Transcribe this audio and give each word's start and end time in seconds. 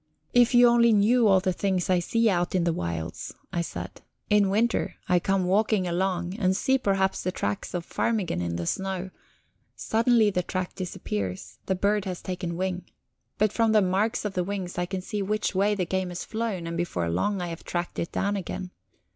"If 0.33 0.55
you 0.55 0.67
only 0.67 0.93
knew 0.93 1.27
all 1.27 1.39
that 1.41 1.63
I 1.63 1.99
see 1.99 2.27
out 2.27 2.55
in 2.55 2.63
the 2.63 2.73
wilds!" 2.73 3.35
I 3.53 3.61
said. 3.61 4.01
"In 4.31 4.49
winter, 4.49 4.95
I 5.07 5.19
come 5.19 5.45
walking 5.45 5.87
along, 5.87 6.33
and 6.39 6.57
see, 6.57 6.79
perhaps, 6.79 7.21
the 7.21 7.31
tracks 7.31 7.75
of 7.75 7.87
ptarmigan 7.87 8.41
in 8.41 8.55
the 8.55 8.65
snow. 8.65 9.11
Suddenly 9.75 10.31
the 10.31 10.41
track 10.41 10.73
disappears; 10.73 11.59
the 11.67 11.75
bird 11.75 12.05
has 12.05 12.23
taken 12.23 12.57
wing. 12.57 12.85
But 13.37 13.53
from 13.53 13.73
the 13.73 13.81
marks 13.83 14.25
of 14.25 14.33
the 14.33 14.43
wings 14.43 14.79
I 14.79 14.87
can 14.87 15.01
see 15.01 15.21
which 15.21 15.53
way 15.53 15.75
the 15.75 15.85
game 15.85 16.09
has 16.09 16.25
flown, 16.25 16.65
and 16.65 16.75
before 16.75 17.07
long 17.07 17.39
I 17.39 17.49
have 17.49 17.63
tracked 17.63 17.99
it 17.99 18.11
down 18.11 18.35
again. 18.35 18.71